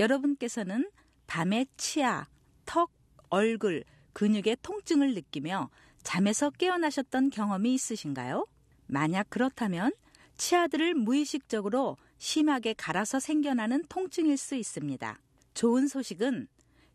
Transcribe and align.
여러분께서는 0.00 0.90
밤에 1.26 1.66
치아, 1.76 2.26
턱, 2.64 2.90
얼굴, 3.28 3.84
근육의 4.14 4.56
통증을 4.62 5.14
느끼며 5.14 5.70
잠에서 6.02 6.50
깨어나셨던 6.50 7.30
경험이 7.30 7.74
있으신가요? 7.74 8.46
만약 8.86 9.28
그렇다면 9.30 9.92
치아들을 10.36 10.94
무의식적으로 10.94 11.98
심하게 12.16 12.72
갈아서 12.72 13.20
생겨나는 13.20 13.84
통증일 13.88 14.36
수 14.38 14.56
있습니다. 14.56 15.20
좋은 15.54 15.86
소식은 15.86 16.48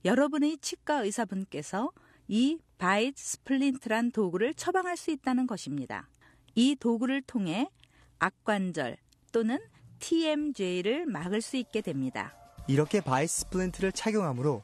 여러분의 0.04 0.58
치과 0.58 1.04
의사분께서 1.04 1.92
이 2.28 2.58
bite 2.80 3.22
splint란 3.22 4.12
도구를 4.12 4.56
처방할 4.56 4.98
수 4.98 5.12
있다는 5.12 5.46
것입니다. 5.46 6.10
이 6.56 6.76
도구를 6.76 7.22
통해 7.22 7.70
악관절 8.18 8.98
또는 9.32 9.60
TMJ를 10.00 11.06
막을 11.06 11.42
수 11.42 11.58
있게 11.58 11.82
됩니다. 11.82 12.45
이렇게 12.68 13.02
bite 13.02 13.32
splint를 13.32 13.92
착용함으로 13.92 14.64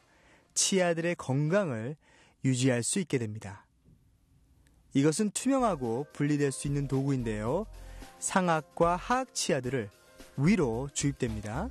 치아들의 0.54 1.14
건강을 1.16 1.96
유지할 2.44 2.82
수 2.82 2.98
있게 2.98 3.18
됩니다. 3.18 3.66
이것은 4.94 5.30
투명하고 5.30 6.06
분리될 6.12 6.52
수 6.52 6.66
있는 6.66 6.88
도구인데요. 6.88 7.66
상악과 8.18 8.96
하악 8.96 9.34
치아들을 9.34 9.90
위로 10.36 10.88
주입됩니다. 10.92 11.68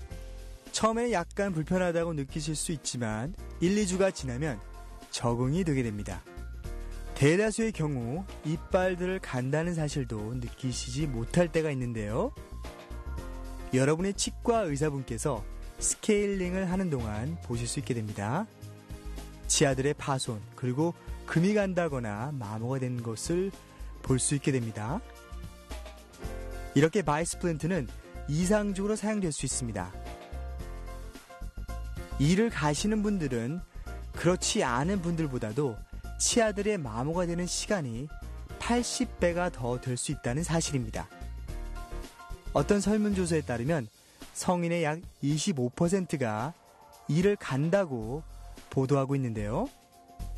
처음에 0.71 1.12
약간 1.12 1.54
불편하다고 1.54 2.13
느끼실 2.13 2.55
수 2.55 2.71
있지만 2.71 3.35
1, 3.59 3.76
2주가 3.76 4.13
지나면 4.13 4.59
적응이 5.12 5.63
되게 5.63 5.84
됩니다. 5.84 6.23
대다수의 7.16 7.73
경우 7.73 8.26
이빨들을 8.45 9.20
간다는 9.20 9.76
사실도 9.76 10.34
느끼시지 10.35 11.07
못할 11.07 11.52
때가 11.52 11.70
있는데요. 11.71 12.34
여러분의 13.74 14.15
치과 14.15 14.62
의사분께서 14.62 15.43
스케일링을 15.82 16.71
하는 16.71 16.90
동안 16.90 17.37
보실 17.43 17.68
수 17.68 17.79
있게 17.79 17.93
됩니다. 17.93 18.46
치아들의 19.48 19.96
파손, 19.96 20.40
그리고 20.55 20.93
금이 21.26 21.54
간다거나 21.54 22.32
마모가 22.34 22.79
된 22.79 23.01
것을 23.04 23.51
볼 24.02 24.20
수 24.20 24.35
있게 24.35 24.52
됩니다. 24.52 24.99
이렇게 26.76 27.02
bite 27.01 27.40
splint는 27.40 27.87
이상적으로 28.27 28.96
사용될 28.96 29.32
수 29.32 29.46
있습니다. 29.46 29.91
이를 32.20 32.49
가시는 32.49 33.04
분들은 33.04 33.59
그렇지 34.13 34.63
않은 34.63 35.02
분들보다도 35.02 35.76
치아들의 36.20 36.77
마모가 36.77 37.26
되는 37.26 37.46
시간이 37.46 38.07
80배가 38.59 39.52
더 39.52 39.79
될 39.79 39.98
수 39.98 40.12
있다는 40.12 40.43
사실입니다. 40.43 41.07
어떤 42.54 42.79
설문조사에 42.79 43.41
따르면 43.41 43.87
성인의 44.34 44.84
약 44.84 44.99
25%가 45.24 46.54
이를 47.07 47.35
간다고 47.35 48.24
보도하고 48.70 49.15
있는데요. 49.15 49.68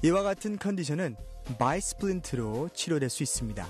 이와 0.03 0.23
같은 0.23 0.58
컨디션은 0.58 1.16
bite 1.59 1.96
splint로 1.96 2.69
치료될 2.73 3.09
수 3.09 3.23
있습니다. 3.23 3.67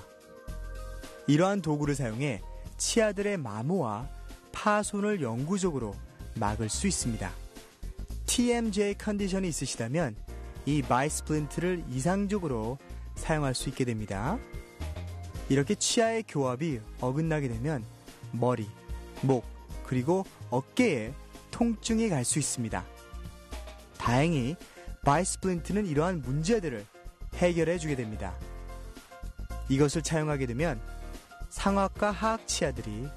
이러한 1.26 1.62
도구를 1.62 1.94
사용해 1.94 2.40
치아들의 2.76 3.36
마모와 3.38 4.08
파손을 4.52 5.22
영구적으로 5.22 5.94
막을 6.36 6.68
수 6.68 6.86
있습니다. 6.86 7.30
TMJ 8.26 8.94
컨디션이 8.94 9.48
있으시다면 9.48 10.16
이 10.66 10.82
bite 10.88 11.15
splint를 11.15 11.84
이상적으로 11.90 12.78
사용할 13.16 13.54
수 13.54 13.68
있게 13.68 13.84
됩니다. 13.84 14.38
이렇게 15.48 15.74
치아의 15.74 16.24
교합이 16.26 16.80
어긋나게 17.00 17.48
되면 17.48 17.84
머리, 18.32 18.66
목, 19.22 19.44
그리고 19.86 20.24
어깨에 20.50 21.12
통증이 21.50 22.08
갈 22.08 22.24
수 22.24 22.38
있습니다. 22.38 22.84
다행히 23.98 24.56
bite 25.04 25.27
splint는 25.27 25.86
이러한 25.86 26.22
문제들을 26.22 26.84
해결해 27.34 27.78
주게 27.78 27.94
됩니다. 27.96 28.34
이것을 29.68 30.02
착용하게 30.02 30.46
되면 30.46 30.80
상악과 31.50 32.10
하악 32.10 32.46
치아들이 32.48 33.08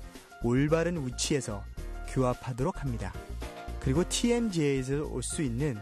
올바른 0.43 1.05
위치에서 1.05 1.63
교합하도록 2.09 2.81
합니다. 2.81 3.13
그리고 3.79 4.07
TMJ에서 4.07 5.05
올 5.05 5.23
수 5.23 5.41
있는 5.41 5.77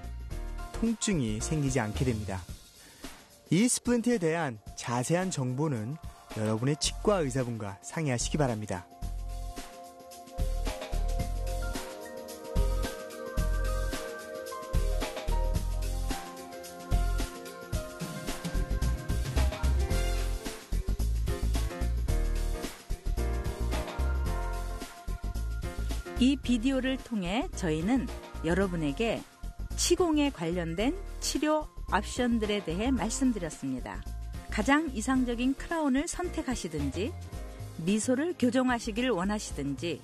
통증이 0.74 1.40
생기지 1.42 1.80
않게 1.80 2.06
됩니다. 2.06 2.42
이 3.50 3.68
splint에 3.68 4.18
대한 4.18 4.60
자세한 4.76 5.32
정보는 5.32 5.98
여러분의 6.38 6.76
치과 6.80 7.20
의사분과 7.20 7.80
상의하시기 7.82 8.38
바랍니다. 8.38 8.86
이 26.20 26.38
비디오를 26.38 26.98
통해 26.98 27.48
저희는 27.56 28.08
여러분에게 28.46 29.22
치공에 29.76 30.30
관련된 30.30 30.96
치료 31.20 31.68
옵션들에 31.94 32.64
대해 32.64 32.90
말씀드렸습니다. 32.90 34.02
가장 34.50 34.90
이상적인 34.94 35.56
크라운을 35.56 36.08
선택하시든지 36.08 37.12
미소를 37.86 38.36
교정하시길 38.40 39.10
원하시든지 39.10 40.02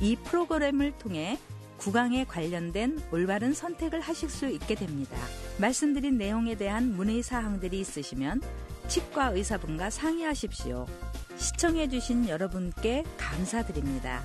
이 0.00 0.16
프로그램을 0.16 0.96
통해 0.98 1.38
구강에 1.78 2.24
관련된 2.24 3.00
올바른 3.10 3.52
선택을 3.52 4.00
하실 4.00 4.30
수 4.30 4.46
있게 4.46 4.76
됩니다. 4.76 5.16
말씀드린 5.58 6.16
내용에 6.16 6.54
대한 6.54 6.94
문의 6.94 7.22
사항들이 7.22 7.80
있으시면 7.80 8.40
치과 8.86 9.30
의사분과 9.30 9.90
상의하십시오. 9.90 10.86
시청해주신 11.36 12.28
여러분께 12.28 13.04
감사드립니다. 13.18 14.22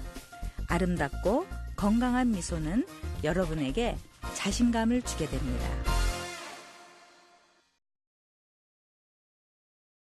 아름답고 0.71 1.45
건강한 1.75 2.31
미소는 2.31 2.85
여러분에게 3.23 3.97
자신감을 4.35 5.01
주게 5.01 5.27
됩니다. 5.27 6.00